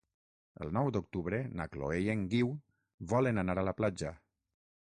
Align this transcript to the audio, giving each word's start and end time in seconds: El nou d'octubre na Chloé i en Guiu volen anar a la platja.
El 0.63 0.71
nou 0.77 0.87
d'octubre 0.95 1.41
na 1.59 1.69
Chloé 1.75 1.99
i 2.05 2.09
en 2.15 2.25
Guiu 2.33 2.49
volen 3.15 3.43
anar 3.45 3.61
a 3.61 3.67
la 3.71 3.79
platja. 3.83 4.19